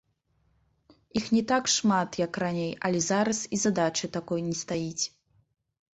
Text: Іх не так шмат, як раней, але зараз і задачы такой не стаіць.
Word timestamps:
Іх 1.21 1.25
не 1.35 1.43
так 1.51 1.69
шмат, 1.75 2.09
як 2.25 2.41
раней, 2.43 2.73
але 2.89 2.99
зараз 3.11 3.45
і 3.59 3.61
задачы 3.67 4.05
такой 4.19 4.39
не 4.51 4.55
стаіць. 4.65 5.05